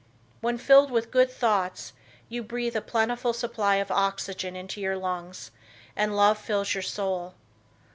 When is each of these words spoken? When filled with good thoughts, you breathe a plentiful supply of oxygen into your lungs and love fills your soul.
When 0.39 0.57
filled 0.57 0.89
with 0.89 1.11
good 1.11 1.29
thoughts, 1.29 1.93
you 2.27 2.41
breathe 2.41 2.75
a 2.75 2.81
plentiful 2.81 3.33
supply 3.33 3.75
of 3.75 3.91
oxygen 3.91 4.55
into 4.55 4.81
your 4.81 4.97
lungs 4.97 5.51
and 5.95 6.15
love 6.17 6.39
fills 6.39 6.73
your 6.73 6.81
soul. 6.81 7.35